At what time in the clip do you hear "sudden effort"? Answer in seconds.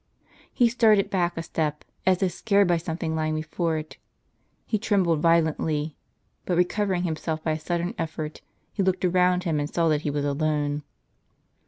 7.59-8.41